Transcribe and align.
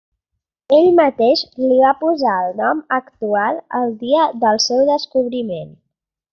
Ell 0.77 0.87
mateix 0.99 1.43
li 1.65 1.77
va 1.81 1.91
posar 1.99 2.33
el 2.47 2.57
nom 2.63 2.81
actual, 2.99 3.63
el 3.83 3.95
dia 4.07 4.27
del 4.47 4.61
seu 4.67 4.85
descobriment. 4.93 5.73